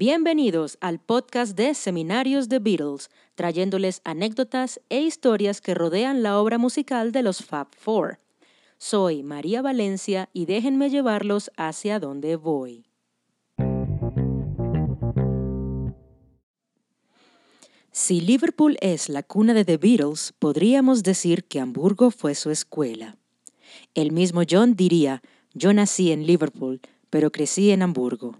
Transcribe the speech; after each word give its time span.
Bienvenidos 0.00 0.78
al 0.80 0.98
podcast 0.98 1.54
de 1.54 1.74
Seminarios 1.74 2.48
de 2.48 2.58
Beatles, 2.58 3.10
trayéndoles 3.34 4.00
anécdotas 4.02 4.80
e 4.88 5.02
historias 5.02 5.60
que 5.60 5.74
rodean 5.74 6.22
la 6.22 6.40
obra 6.40 6.56
musical 6.56 7.12
de 7.12 7.22
los 7.22 7.44
Fab 7.44 7.66
Four. 7.76 8.18
Soy 8.78 9.22
María 9.22 9.60
Valencia 9.60 10.30
y 10.32 10.46
déjenme 10.46 10.88
llevarlos 10.88 11.50
hacia 11.58 12.00
donde 12.00 12.36
voy. 12.36 12.86
Si 17.92 18.22
Liverpool 18.22 18.78
es 18.80 19.10
la 19.10 19.22
cuna 19.22 19.52
de 19.52 19.66
The 19.66 19.76
Beatles, 19.76 20.32
podríamos 20.38 21.02
decir 21.02 21.44
que 21.44 21.60
Hamburgo 21.60 22.10
fue 22.10 22.34
su 22.34 22.48
escuela. 22.48 23.18
El 23.94 24.12
mismo 24.12 24.44
John 24.50 24.76
diría, 24.76 25.20
yo 25.52 25.74
nací 25.74 26.10
en 26.10 26.26
Liverpool, 26.26 26.80
pero 27.10 27.30
crecí 27.30 27.70
en 27.70 27.82
Hamburgo. 27.82 28.38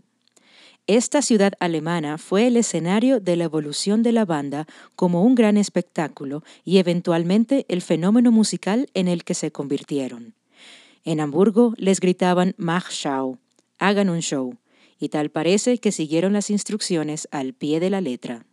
Esta 0.91 1.23
ciudad 1.23 1.53
alemana 1.61 2.19
fue 2.19 2.49
el 2.49 2.57
escenario 2.57 3.21
de 3.21 3.37
la 3.37 3.45
evolución 3.45 4.03
de 4.03 4.11
la 4.11 4.25
banda 4.25 4.67
como 4.97 5.23
un 5.23 5.37
gran 5.37 5.57
espectáculo 5.57 6.43
y 6.65 6.79
eventualmente 6.79 7.65
el 7.69 7.80
fenómeno 7.80 8.33
musical 8.33 8.89
en 8.93 9.07
el 9.07 9.23
que 9.23 9.35
se 9.35 9.53
convirtieron. 9.53 10.35
En 11.05 11.21
Hamburgo 11.21 11.75
les 11.77 12.01
gritaban 12.01 12.57
Mach 12.57 12.91
Schau, 12.91 13.39
hagan 13.79 14.11
un 14.11 14.19
show, 14.19 14.57
y 14.99 15.11
tal 15.11 15.30
parece 15.30 15.79
que 15.79 15.93
siguieron 15.93 16.33
las 16.33 16.51
instrucciones 16.51 17.29
al 17.30 17.52
pie 17.52 17.79
de 17.79 17.91
la 17.91 18.01
letra. 18.01 18.45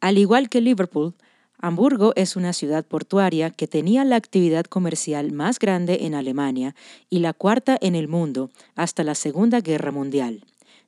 Al 0.00 0.18
igual 0.18 0.48
que 0.48 0.60
Liverpool, 0.60 1.14
Hamburgo 1.58 2.14
es 2.16 2.34
una 2.34 2.52
ciudad 2.52 2.84
portuaria 2.84 3.50
que 3.50 3.68
tenía 3.68 4.04
la 4.04 4.16
actividad 4.16 4.64
comercial 4.64 5.30
más 5.30 5.60
grande 5.60 5.98
en 6.00 6.16
Alemania 6.16 6.74
y 7.08 7.20
la 7.20 7.32
cuarta 7.32 7.78
en 7.80 7.94
el 7.94 8.08
mundo 8.08 8.50
hasta 8.74 9.04
la 9.04 9.14
Segunda 9.14 9.60
Guerra 9.60 9.92
Mundial 9.92 10.42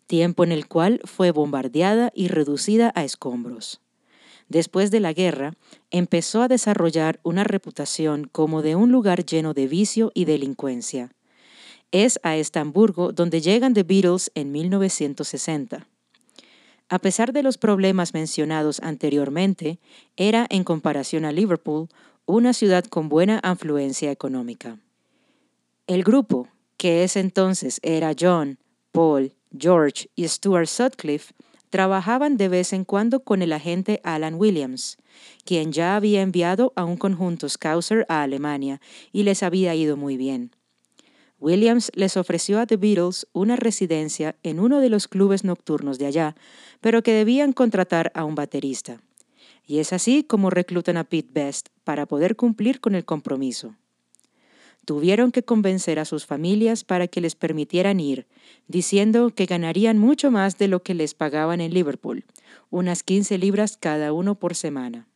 tiempo 0.09 0.43
en 0.43 0.51
el 0.51 0.67
cual 0.67 1.01
fue 1.05 1.31
bombardeada 1.31 2.11
y 2.13 2.27
reducida 2.27 2.91
a 2.97 3.05
escombros. 3.05 3.81
Después 4.49 4.91
de 4.91 4.99
la 4.99 5.13
guerra, 5.13 5.55
empezó 5.91 6.43
a 6.43 6.49
desarrollar 6.49 7.21
una 7.23 7.45
reputación 7.45 8.29
como 8.33 8.63
de 8.63 8.75
un 8.75 8.91
lugar 8.91 9.25
lleno 9.25 9.55
de 9.55 9.69
vicio 9.69 10.11
y 10.15 10.25
delincuencia. 10.25 11.13
Es 11.93 12.19
a 12.23 12.37
Estamburgo 12.37 13.13
donde 13.13 13.41
llegan 13.41 13.75
The 13.75 13.83
Beatles 13.83 14.33
en 14.35 14.51
1960. 14.51 15.87
A 16.89 16.99
pesar 16.99 17.33
de 17.35 17.43
los 17.43 17.59
problemas 17.59 18.15
mencionados 18.15 18.81
anteriormente, 18.81 19.79
era, 20.17 20.47
en 20.49 20.65
comparación 20.65 21.27
a 21.27 21.33
Liverpool, 21.33 21.89
una 22.25 22.55
ciudad 22.55 22.85
con 22.85 23.11
buena 23.11 23.39
afluencia 23.41 24.11
económica. 24.11 24.79
El 25.87 26.05
grupo, 26.05 26.49
que 26.79 27.05
ese 27.05 27.21
entonces 27.21 27.81
era 27.83 28.15
John, 28.19 28.59
Paul, 28.93 29.33
George 29.57 30.11
y 30.15 30.27
Stuart 30.27 30.67
Sutcliffe 30.67 31.35
trabajaban 31.71 32.37
de 32.37 32.49
vez 32.49 32.73
en 32.73 32.85
cuando 32.85 33.21
con 33.21 33.43
el 33.43 33.53
agente 33.53 34.01
Alan 34.05 34.35
Williams, 34.35 34.97
quien 35.45 35.73
ya 35.73 35.97
había 35.97 36.23
enviado 36.23 36.73
a 36.77 36.85
un 36.85 36.97
conjunto 36.97 37.49
Scouser 37.49 38.07
a 38.09 38.23
Alemania 38.23 38.81
y 39.13 39.23
les 39.23 39.43
había 39.43 39.75
ido 39.75 39.97
muy 39.97 40.17
bien. 40.17 40.53
Williams 41.41 41.93
les 41.95 42.17
ofreció 42.17 42.59
a 42.59 42.67
The 42.67 42.77
Beatles 42.77 43.29
una 43.33 43.55
residencia 43.55 44.37
en 44.43 44.59
uno 44.59 44.81
de 44.81 44.89
los 44.89 45.07
clubes 45.07 45.45
nocturnos 45.45 45.99
de 45.99 46.07
allá, 46.07 46.35
pero 46.81 47.03
que 47.03 47.13
debían 47.13 47.53
contratar 47.53 48.11
a 48.15 48.25
un 48.25 48.35
baterista. 48.35 49.01
Y 49.65 49.79
es 49.79 49.93
así 49.93 50.25
como 50.25 50.51
reclutan 50.51 50.97
a 50.97 51.05
Pete 51.05 51.31
Best 51.33 51.69
para 51.85 52.07
poder 52.07 52.35
cumplir 52.35 52.81
con 52.81 52.95
el 52.95 53.05
compromiso. 53.05 53.77
Tuvieron 54.89 55.33
que 55.33 55.43
convencer 55.43 55.99
a 55.99 56.07
sus 56.07 56.25
familias 56.25 56.83
para 56.83 57.09
que 57.09 57.21
les 57.21 57.35
permitieran 57.35 58.01
ir, 58.01 58.27
diciendo 58.69 59.29
que 59.29 59.45
ganarían 59.45 59.99
mucho 59.99 60.31
más 60.31 60.57
de 60.57 60.67
lo 60.67 60.83
que 60.83 60.95
les 60.95 61.13
pagaban 61.13 61.61
en 61.61 61.75
Liverpool, 61.75 62.25
unas 62.71 63.03
15 63.03 63.37
libras 63.37 63.77
cada 63.77 64.15
uno 64.15 64.37
por 64.37 64.55
semana. 64.55 65.07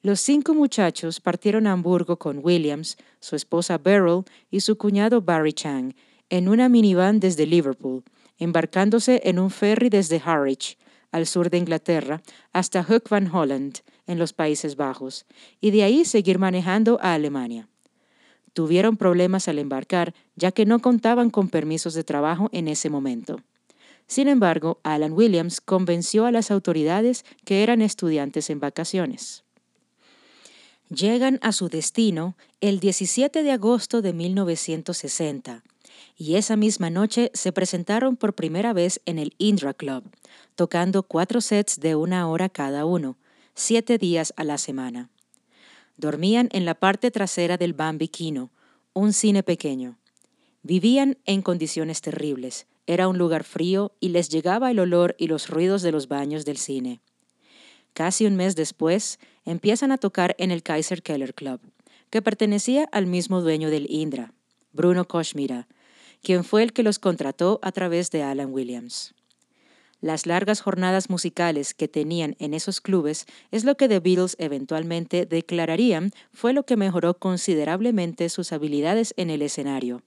Los 0.00 0.20
cinco 0.20 0.54
muchachos 0.54 1.20
partieron 1.20 1.66
a 1.66 1.72
Hamburgo 1.72 2.20
con 2.20 2.38
Williams, 2.40 2.96
su 3.18 3.34
esposa 3.34 3.78
Beryl 3.78 4.22
y 4.48 4.60
su 4.60 4.78
cuñado 4.78 5.22
Barry 5.22 5.52
Chang, 5.52 5.96
en 6.30 6.48
una 6.48 6.68
minivan 6.68 7.18
desde 7.18 7.46
Liverpool, 7.46 8.04
embarcándose 8.38 9.22
en 9.24 9.40
un 9.40 9.50
ferry 9.50 9.88
desde 9.88 10.22
Harwich, 10.24 10.78
al 11.10 11.26
sur 11.26 11.50
de 11.50 11.58
Inglaterra, 11.58 12.22
hasta 12.52 12.84
Hook 12.84 13.08
van 13.10 13.26
Holland, 13.26 13.80
en 14.06 14.20
los 14.20 14.32
Países 14.32 14.76
Bajos, 14.76 15.26
y 15.60 15.72
de 15.72 15.82
ahí 15.82 16.04
seguir 16.04 16.38
manejando 16.38 17.00
a 17.02 17.14
Alemania 17.14 17.68
tuvieron 18.56 18.96
problemas 18.96 19.48
al 19.48 19.58
embarcar 19.58 20.14
ya 20.34 20.50
que 20.50 20.64
no 20.64 20.78
contaban 20.78 21.28
con 21.28 21.50
permisos 21.50 21.92
de 21.92 22.04
trabajo 22.04 22.48
en 22.52 22.68
ese 22.68 22.88
momento. 22.88 23.42
Sin 24.06 24.28
embargo, 24.28 24.80
Alan 24.82 25.12
Williams 25.12 25.60
convenció 25.60 26.24
a 26.24 26.32
las 26.32 26.50
autoridades 26.50 27.26
que 27.44 27.62
eran 27.62 27.82
estudiantes 27.82 28.48
en 28.48 28.58
vacaciones. 28.58 29.44
Llegan 30.88 31.38
a 31.42 31.52
su 31.52 31.68
destino 31.68 32.34
el 32.62 32.80
17 32.80 33.42
de 33.42 33.52
agosto 33.52 34.00
de 34.00 34.14
1960 34.14 35.62
y 36.16 36.36
esa 36.36 36.56
misma 36.56 36.88
noche 36.88 37.30
se 37.34 37.52
presentaron 37.52 38.16
por 38.16 38.32
primera 38.32 38.72
vez 38.72 39.02
en 39.04 39.18
el 39.18 39.34
Indra 39.36 39.74
Club, 39.74 40.04
tocando 40.54 41.02
cuatro 41.02 41.42
sets 41.42 41.78
de 41.78 41.94
una 41.94 42.26
hora 42.26 42.48
cada 42.48 42.86
uno, 42.86 43.18
siete 43.54 43.98
días 43.98 44.32
a 44.38 44.44
la 44.44 44.56
semana. 44.56 45.10
Dormían 45.96 46.48
en 46.52 46.64
la 46.64 46.74
parte 46.74 47.10
trasera 47.10 47.56
del 47.56 47.72
Bambiquino, 47.72 48.50
un 48.92 49.12
cine 49.12 49.42
pequeño. 49.42 49.98
Vivían 50.62 51.18
en 51.24 51.42
condiciones 51.42 52.00
terribles. 52.00 52.66
Era 52.86 53.08
un 53.08 53.18
lugar 53.18 53.44
frío 53.44 53.92
y 53.98 54.10
les 54.10 54.28
llegaba 54.28 54.70
el 54.70 54.78
olor 54.78 55.16
y 55.18 55.26
los 55.26 55.48
ruidos 55.48 55.82
de 55.82 55.92
los 55.92 56.08
baños 56.08 56.44
del 56.44 56.58
cine. 56.58 57.00
Casi 57.94 58.26
un 58.26 58.36
mes 58.36 58.56
después, 58.56 59.18
empiezan 59.44 59.90
a 59.90 59.98
tocar 59.98 60.36
en 60.38 60.50
el 60.50 60.62
Kaiser 60.62 61.02
Keller 61.02 61.34
Club, 61.34 61.60
que 62.10 62.20
pertenecía 62.20 62.88
al 62.92 63.06
mismo 63.06 63.40
dueño 63.40 63.70
del 63.70 63.90
Indra, 63.90 64.34
Bruno 64.72 65.08
Koshmira, 65.08 65.66
quien 66.22 66.44
fue 66.44 66.62
el 66.62 66.72
que 66.72 66.82
los 66.82 66.98
contrató 66.98 67.58
a 67.62 67.72
través 67.72 68.10
de 68.10 68.22
Alan 68.22 68.52
Williams. 68.52 69.14
Las 70.00 70.26
largas 70.26 70.60
jornadas 70.60 71.08
musicales 71.08 71.72
que 71.72 71.88
tenían 71.88 72.36
en 72.38 72.52
esos 72.52 72.80
clubes 72.80 73.26
es 73.50 73.64
lo 73.64 73.76
que 73.76 73.88
The 73.88 74.00
Beatles 74.00 74.36
eventualmente 74.38 75.24
declararían 75.24 76.10
fue 76.32 76.52
lo 76.52 76.64
que 76.64 76.76
mejoró 76.76 77.18
considerablemente 77.18 78.28
sus 78.28 78.52
habilidades 78.52 79.14
en 79.16 79.30
el 79.30 79.42
escenario. 79.42 80.02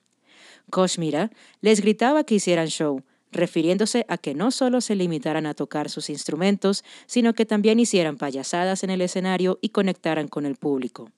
Koshmira 0.70 1.32
les 1.62 1.82
gritaba 1.82 2.24
que 2.24 2.36
hicieran 2.36 2.68
show, 2.68 3.02
refiriéndose 3.32 4.06
a 4.08 4.18
que 4.18 4.36
no 4.36 4.52
solo 4.52 4.82
se 4.82 4.96
limitaran 4.96 5.46
a 5.46 5.54
tocar 5.54 5.90
sus 5.90 6.10
instrumentos, 6.10 6.84
sino 7.08 7.34
que 7.34 7.46
también 7.46 7.80
hicieran 7.80 8.18
payasadas 8.18 8.84
en 8.84 8.92
el 8.92 9.02
escenario 9.02 9.58
y 9.62 9.70
conectaran 9.70 10.28
con 10.28 10.46
el 10.46 10.56
público. 10.56 11.12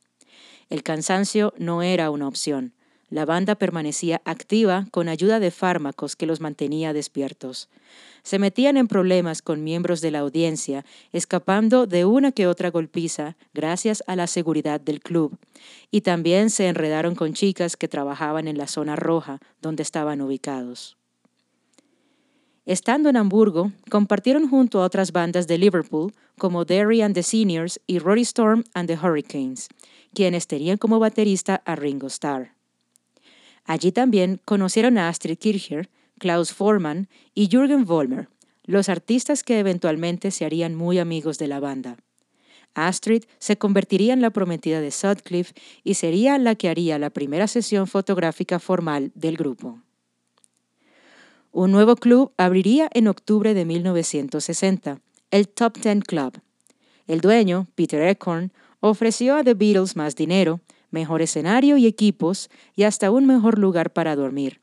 El 0.70 0.84
cansancio 0.84 1.54
no 1.58 1.84
era 1.84 2.10
una 2.10 2.28
opción. 2.28 2.74
La 3.12 3.26
banda 3.26 3.56
permanecía 3.56 4.22
activa 4.24 4.88
con 4.90 5.10
ayuda 5.10 5.42
de 5.42 5.52
fármacos 5.52 6.16
que 6.16 6.26
los 6.26 6.40
mantenía 6.40 6.94
despiertos. 6.94 7.70
Se 8.24 8.40
metían 8.40 8.78
en 8.78 8.88
problemas 8.88 9.42
con 9.42 9.66
miembros 9.66 10.00
de 10.00 10.12
la 10.12 10.20
audiencia, 10.20 10.86
escapando 11.12 11.88
de 11.88 12.06
una 12.06 12.32
que 12.32 12.48
otra 12.48 12.72
golpiza 12.72 13.36
gracias 13.54 14.02
a 14.08 14.16
la 14.16 14.28
seguridad 14.28 14.80
del 14.80 15.02
club. 15.02 15.38
Y 15.92 16.02
también 16.02 16.50
se 16.50 16.70
enredaron 16.70 17.16
con 17.16 17.34
chicas 17.34 17.76
que 17.76 17.90
trabajaban 17.90 18.48
en 18.48 18.58
la 18.58 18.68
zona 18.68 18.96
roja 18.96 19.42
donde 19.62 19.84
estaban 19.84 20.22
ubicados. 20.22 20.96
Estando 22.66 23.10
en 23.10 23.18
Hamburgo, 23.18 23.74
compartieron 23.90 24.50
junto 24.50 24.82
a 24.82 24.86
otras 24.86 25.12
bandas 25.12 25.48
de 25.48 25.58
Liverpool 25.58 26.14
como 26.38 26.64
Derry 26.64 27.02
and 27.02 27.14
the 27.14 27.24
Seniors 27.24 27.82
y 27.88 28.00
Rory 28.00 28.22
Storm 28.22 28.64
and 28.74 28.88
the 28.88 28.96
Hurricanes, 28.96 29.68
quienes 30.14 30.48
tenían 30.48 30.78
como 30.78 30.98
baterista 30.98 31.62
a 31.66 31.76
Ringo 31.76 32.08
Starr. 32.08 32.61
Allí 33.66 33.92
también 33.92 34.42
conocieron 34.46 34.98
a 34.98 35.08
Astrid 35.08 35.38
Kircher, 35.38 35.90
Klaus 36.18 36.54
Forman 36.54 37.08
y 37.34 37.48
Jürgen 37.48 37.86
Vollmer, 37.86 38.30
los 38.64 38.90
artistas 38.90 39.44
que 39.44 39.60
eventualmente 39.60 40.32
se 40.32 40.46
harían 40.46 40.76
muy 40.76 41.00
amigos 41.00 41.38
de 41.38 41.48
la 41.48 41.60
banda. 41.60 41.98
Astrid 42.74 43.24
se 43.40 43.58
convertiría 43.58 44.14
en 44.14 44.22
la 44.22 44.30
prometida 44.30 44.82
de 44.82 44.92
Sutcliffe 44.92 45.54
y 45.84 45.96
sería 45.96 46.38
la 46.38 46.56
que 46.56 46.70
haría 46.70 47.00
la 47.00 47.10
primera 47.10 47.48
sesión 47.48 47.88
fotográfica 47.88 48.60
formal 48.60 49.12
del 49.16 49.36
grupo. 49.36 49.82
Un 51.52 51.72
nuevo 51.72 51.98
club 51.98 52.32
abriría 52.38 52.90
en 52.94 53.10
octubre 53.10 53.54
de 53.54 53.66
1960, 53.66 55.02
el 55.32 55.50
Top 55.50 55.78
Ten 55.80 56.00
Club. 56.00 56.40
El 57.08 57.20
dueño, 57.20 57.68
Peter 57.76 58.02
Eckhorn, 58.02 58.54
ofreció 58.80 59.36
a 59.36 59.44
The 59.44 59.54
Beatles 59.54 59.98
más 59.98 60.16
dinero, 60.16 60.62
mejor 60.92 61.22
escenario 61.22 61.78
y 61.78 61.88
equipos 61.88 62.50
y 62.76 62.84
hasta 62.84 63.10
un 63.10 63.26
mejor 63.26 63.58
lugar 63.58 63.92
para 63.92 64.16
dormir. 64.16 64.62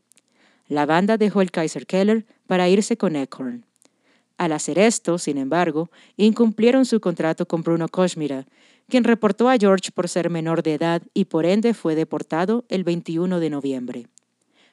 La 0.68 0.86
banda 0.86 1.16
dejó 1.16 1.40
el 1.40 1.50
Kaiser 1.50 1.86
Keller 1.86 2.26
para 2.46 2.68
irse 2.68 2.96
con 2.96 3.16
Eckhorn. 3.16 3.64
Al 4.36 4.52
hacer 4.52 4.78
esto, 4.78 5.18
sin 5.18 5.36
embargo, 5.36 5.90
incumplieron 6.16 6.84
su 6.84 7.00
contrato 7.00 7.46
con 7.46 7.62
Bruno 7.62 7.88
Koshmira, 7.88 8.46
quien 8.88 9.04
reportó 9.04 9.48
a 9.48 9.56
George 9.58 9.90
por 9.92 10.08
ser 10.08 10.30
menor 10.30 10.62
de 10.62 10.74
edad 10.74 11.02
y 11.12 11.24
por 11.24 11.44
ende 11.44 11.74
fue 11.74 11.94
deportado 11.94 12.64
el 12.68 12.84
21 12.84 13.40
de 13.40 13.50
noviembre. 13.50 14.06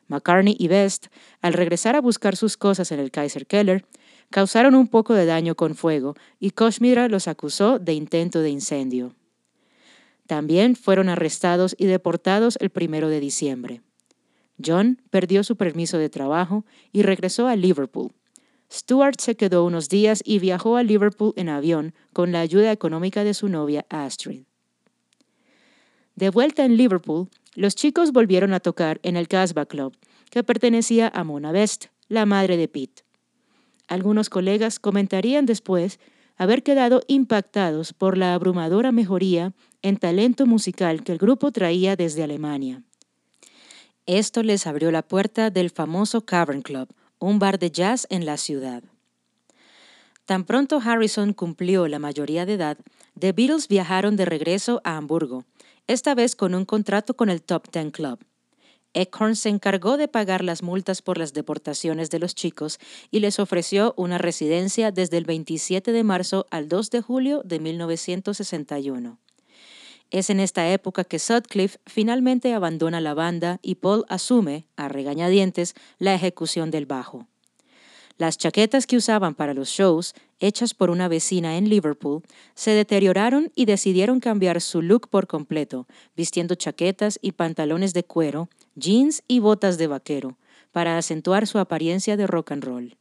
McCartney 0.07 0.55
y 0.59 0.67
Best, 0.67 1.07
al 1.41 1.53
regresar 1.53 1.95
a 1.95 2.01
buscar 2.01 2.35
sus 2.35 2.57
cosas 2.57 2.91
en 2.91 2.99
el 2.99 3.09
Kaiser 3.09 3.47
Keller, 3.47 3.85
causaron 4.29 4.75
un 4.75 4.87
poco 4.87 5.13
de 5.13 5.25
daño 5.25 5.55
con 5.55 5.75
fuego 5.75 6.15
y 6.39 6.51
Koshmira 6.51 7.07
los 7.07 7.27
acusó 7.27 7.79
de 7.79 7.93
intento 7.93 8.41
de 8.41 8.51
incendio. 8.51 9.15
También 10.27 10.75
fueron 10.75 11.09
arrestados 11.09 11.75
y 11.77 11.85
deportados 11.85 12.57
el 12.59 12.69
primero 12.69 13.09
de 13.09 13.19
diciembre. 13.19 13.81
John 14.63 15.01
perdió 15.09 15.43
su 15.43 15.57
permiso 15.57 15.97
de 15.97 16.09
trabajo 16.09 16.65
y 16.91 17.03
regresó 17.03 17.47
a 17.47 17.55
Liverpool. 17.55 18.11
Stuart 18.71 19.19
se 19.19 19.35
quedó 19.35 19.65
unos 19.65 19.89
días 19.89 20.21
y 20.25 20.39
viajó 20.39 20.77
a 20.77 20.83
Liverpool 20.83 21.33
en 21.35 21.49
avión 21.49 21.93
con 22.13 22.31
la 22.31 22.39
ayuda 22.39 22.71
económica 22.71 23.23
de 23.23 23.33
su 23.33 23.47
novia 23.47 23.85
Astrid. 23.89 24.43
De 26.15 26.29
vuelta 26.29 26.65
en 26.65 26.77
Liverpool, 26.77 27.29
los 27.55 27.75
chicos 27.75 28.11
volvieron 28.11 28.53
a 28.53 28.59
tocar 28.59 28.99
en 29.03 29.17
el 29.17 29.27
Casbah 29.27 29.65
Club, 29.65 29.95
que 30.31 30.43
pertenecía 30.43 31.11
a 31.13 31.23
Mona 31.23 31.51
Best, 31.51 31.85
la 32.07 32.25
madre 32.25 32.57
de 32.57 32.67
Pete. 32.67 33.03
Algunos 33.87 34.29
colegas 34.29 34.79
comentarían 34.79 35.45
después 35.45 35.99
haber 36.35 36.63
quedado 36.63 37.01
impactados 37.07 37.93
por 37.93 38.17
la 38.17 38.33
abrumadora 38.33 38.91
mejoría 38.91 39.53
en 39.81 39.97
talento 39.97 40.45
musical 40.45 41.03
que 41.03 41.11
el 41.11 41.17
grupo 41.17 41.51
traía 41.51 41.95
desde 41.95 42.23
Alemania. 42.23 42.83
Esto 44.05 44.43
les 44.43 44.67
abrió 44.67 44.91
la 44.91 45.01
puerta 45.01 45.49
del 45.49 45.69
famoso 45.69 46.25
Cavern 46.25 46.61
Club, 46.61 46.89
un 47.19 47.39
bar 47.39 47.57
de 47.57 47.71
jazz 47.71 48.05
en 48.09 48.25
la 48.25 48.37
ciudad. 48.37 48.83
Tan 50.25 50.43
pronto 50.43 50.81
Harrison 50.83 51.33
cumplió 51.33 51.87
la 51.87 51.99
mayoría 51.99 52.45
de 52.45 52.53
edad, 52.53 52.77
The 53.17 53.31
Beatles 53.31 53.67
viajaron 53.67 54.15
de 54.15 54.25
regreso 54.25 54.81
a 54.83 54.97
Hamburgo, 54.97 55.45
esta 55.87 56.15
vez 56.15 56.35
con 56.35 56.55
un 56.55 56.65
contrato 56.65 57.15
con 57.15 57.29
el 57.29 57.41
Top 57.41 57.69
Ten 57.69 57.91
Club. 57.91 58.19
Eckhorn 58.95 59.35
se 59.35 59.49
encargó 59.49 59.97
de 59.97 60.07
pagar 60.07 60.43
las 60.43 60.63
multas 60.63 61.01
por 61.01 61.17
las 61.17 61.33
deportaciones 61.33 62.09
de 62.09 62.17
los 62.17 62.33
chicos 62.33 62.79
y 63.11 63.19
les 63.19 63.39
ofreció 63.39 63.93
una 63.97 64.17
residencia 64.17 64.91
desde 64.91 65.17
el 65.17 65.25
27 65.25 65.91
de 65.91 66.03
marzo 66.03 66.47
al 66.49 66.69
2 66.69 66.89
de 66.89 67.01
julio 67.01 67.41
de 67.43 67.59
1961. 67.59 69.19
Es 70.11 70.29
en 70.29 70.39
esta 70.39 70.71
época 70.71 71.03
que 71.03 71.19
Sutcliffe 71.19 71.79
finalmente 71.85 72.53
abandona 72.53 73.01
la 73.01 73.13
banda 73.13 73.59
y 73.61 73.75
Paul 73.75 74.05
asume, 74.07 74.65
a 74.77 74.87
regañadientes, 74.87 75.75
la 75.99 76.13
ejecución 76.13 76.71
del 76.71 76.85
bajo. 76.85 77.27
Las 78.17 78.37
chaquetas 78.37 78.87
que 78.87 78.95
usaban 78.95 79.35
para 79.35 79.53
los 79.53 79.67
shows, 79.67 80.15
hechas 80.39 80.73
por 80.73 80.89
una 80.89 81.09
vecina 81.09 81.57
en 81.57 81.67
Liverpool, 81.67 82.23
se 82.53 82.71
deterioraron 82.71 83.51
y 83.55 83.65
decidieron 83.65 84.21
cambiar 84.21 84.61
su 84.61 84.81
look 84.81 85.09
por 85.09 85.27
completo, 85.27 85.85
vistiendo 86.15 86.55
chaquetas 86.55 87.19
y 87.21 87.33
pantalones 87.33 87.93
de 87.93 88.05
cuero, 88.05 88.47
jeans 88.75 89.21
y 89.27 89.39
botas 89.39 89.77
de 89.77 89.87
vaquero, 89.87 90.37
para 90.71 90.97
acentuar 90.97 91.45
su 91.45 91.59
apariencia 91.59 92.15
de 92.15 92.25
rock 92.25 92.53
and 92.53 92.63
roll. 92.63 92.97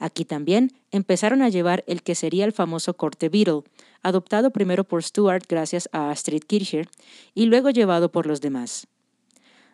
Aquí 0.00 0.24
también 0.24 0.72
empezaron 0.90 1.40
a 1.40 1.48
llevar 1.48 1.84
el 1.86 2.02
que 2.02 2.16
sería 2.16 2.44
el 2.44 2.52
famoso 2.52 2.94
corte 2.94 3.28
Beatle, 3.28 3.62
adoptado 4.02 4.50
primero 4.50 4.82
por 4.82 5.02
Stuart 5.02 5.44
gracias 5.48 5.88
a 5.92 6.10
Astrid 6.10 6.42
Kircher 6.42 6.88
y 7.34 7.46
luego 7.46 7.70
llevado 7.70 8.10
por 8.10 8.26
los 8.26 8.40
demás. 8.40 8.88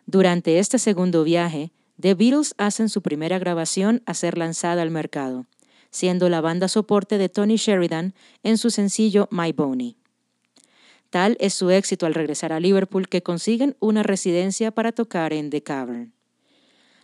Durante 0.05 0.59
este 0.59 0.77
segundo 0.77 1.23
viaje, 1.23 1.71
The 2.01 2.15
Beatles 2.15 2.55
hacen 2.57 2.89
su 2.89 3.03
primera 3.03 3.37
grabación 3.37 4.01
a 4.07 4.15
ser 4.15 4.35
lanzada 4.35 4.81
al 4.81 4.89
mercado, 4.89 5.45
siendo 5.91 6.29
la 6.29 6.41
banda 6.41 6.67
soporte 6.67 7.19
de 7.19 7.29
Tony 7.29 7.57
Sheridan 7.57 8.15
en 8.41 8.57
su 8.57 8.71
sencillo 8.71 9.27
My 9.29 9.51
Boney. 9.51 9.97
Tal 11.11 11.37
es 11.39 11.53
su 11.53 11.69
éxito 11.69 12.07
al 12.07 12.15
regresar 12.15 12.53
a 12.53 12.59
Liverpool 12.59 13.07
que 13.07 13.21
consiguen 13.21 13.75
una 13.79 14.01
residencia 14.01 14.71
para 14.71 14.93
tocar 14.93 15.31
en 15.31 15.51
The 15.51 15.61
Cavern. 15.61 16.13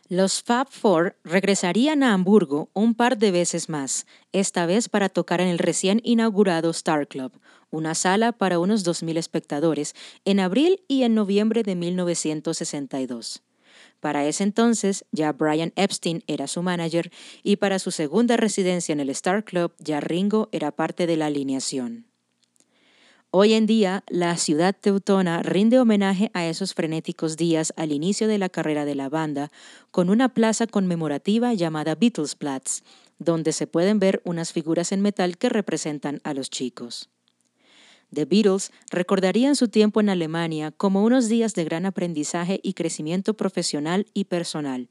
Los 0.10 0.42
Fab 0.42 0.70
Four 0.72 1.18
regresarían 1.24 2.02
a 2.02 2.14
Hamburgo 2.14 2.70
un 2.74 2.96
par 2.96 3.20
de 3.20 3.30
veces 3.30 3.70
más, 3.70 4.08
esta 4.32 4.66
vez 4.66 4.90
para 4.90 5.10
tocar 5.10 5.42
en 5.42 5.50
el 5.50 5.60
recién 5.60 6.02
inaugurado 6.04 6.72
Star 6.72 7.08
Club, 7.08 7.34
una 7.70 7.94
sala 7.94 8.32
para 8.32 8.58
unos 8.58 8.84
2.000 8.84 9.18
espectadores, 9.18 9.94
en 10.26 10.40
abril 10.40 10.82
y 10.88 11.04
en 11.04 11.14
noviembre 11.14 11.62
de 11.62 11.76
1962. 11.76 13.44
Para 14.00 14.26
ese 14.26 14.44
entonces 14.44 15.06
ya 15.12 15.32
Brian 15.32 15.74
Epstein 15.76 16.24
era 16.28 16.48
su 16.48 16.62
manager 16.62 17.12
y 17.44 17.56
para 17.58 17.80
su 17.80 17.92
segunda 17.92 18.38
residencia 18.38 18.94
en 18.94 19.00
el 19.00 19.10
Star 19.10 19.44
Club 19.44 19.74
ya 19.80 20.00
Ringo 20.00 20.50
era 20.52 20.72
parte 20.72 21.08
de 21.08 21.18
la 21.18 21.28
alineación. 21.28 22.06
Hoy 23.30 23.54
en 23.54 23.66
día, 23.66 24.04
la 24.08 24.38
ciudad 24.38 24.74
teutona 24.80 25.44
rinde 25.44 25.80
homenaje 25.80 26.32
a 26.34 26.46
esos 26.46 26.74
frenéticos 26.74 27.36
días 27.36 27.74
al 27.76 27.92
inicio 27.92 28.28
de 28.28 28.38
la 28.38 28.48
carrera 28.48 28.86
de 28.86 28.96
la 28.96 29.10
banda 29.10 29.52
con 29.92 30.10
una 30.10 30.34
plaza 30.34 30.66
conmemorativa 30.66 31.54
llamada 31.54 31.96
Beatlesplatz, 31.96 32.84
donde 33.20 33.52
se 33.52 33.68
pueden 33.68 34.00
ver 34.00 34.22
unas 34.24 34.54
figuras 34.54 34.94
en 34.94 35.02
metal 35.02 35.38
que 35.38 35.50
representan 35.50 36.22
a 36.24 36.34
los 36.34 36.50
chicos. 36.50 37.10
The 38.14 38.26
Beatles 38.26 38.72
recordarían 38.90 39.56
su 39.56 39.68
tiempo 39.68 40.00
en 40.00 40.10
Alemania 40.10 40.72
como 40.72 41.04
unos 41.04 41.28
días 41.28 41.54
de 41.54 41.66
gran 41.66 41.86
aprendizaje 41.86 42.60
y 42.64 42.74
crecimiento 42.74 43.36
profesional 43.36 44.08
y 44.14 44.26
personal. 44.26 44.90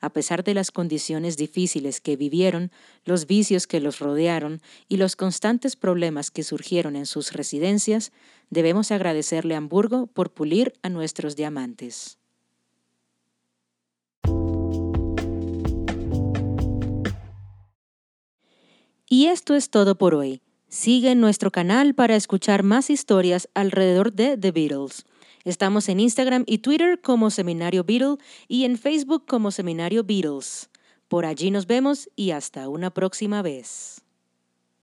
A 0.00 0.12
pesar 0.12 0.44
de 0.44 0.54
las 0.54 0.70
condiciones 0.70 1.36
difíciles 1.36 2.00
que 2.00 2.16
vivieron, 2.16 2.72
los 3.04 3.26
vicios 3.26 3.66
que 3.66 3.80
los 3.80 3.98
rodearon 3.98 4.62
y 4.88 4.96
los 4.96 5.14
constantes 5.14 5.76
problemas 5.76 6.30
que 6.30 6.42
surgieron 6.42 6.96
en 6.96 7.04
sus 7.04 7.32
residencias, 7.32 8.10
debemos 8.48 8.90
agradecerle 8.90 9.54
a 9.54 9.58
Hamburgo 9.58 10.06
por 10.06 10.32
pulir 10.32 10.72
a 10.82 10.88
nuestros 10.88 11.36
diamantes. 11.36 12.16
Y 19.12 19.26
esto 19.26 19.54
es 19.54 19.68
todo 19.70 19.98
por 19.98 20.14
hoy. 20.14 20.40
Sigue 20.70 21.16
nuestro 21.16 21.50
canal 21.50 21.96
para 21.96 22.14
escuchar 22.14 22.62
más 22.62 22.90
historias 22.90 23.48
alrededor 23.54 24.12
de 24.12 24.36
The 24.36 24.52
Beatles. 24.52 25.04
Estamos 25.42 25.88
en 25.88 25.98
Instagram 25.98 26.44
y 26.46 26.58
Twitter 26.58 27.00
como 27.00 27.30
Seminario 27.30 27.82
Beatle 27.82 28.18
y 28.46 28.64
en 28.64 28.78
Facebook 28.78 29.26
como 29.26 29.50
Seminario 29.50 30.04
Beatles. 30.04 30.70
Por 31.08 31.26
allí 31.26 31.50
nos 31.50 31.66
vemos 31.66 32.08
y 32.14 32.30
hasta 32.30 32.68
una 32.68 32.90
próxima 32.90 33.42
vez. 33.42 34.04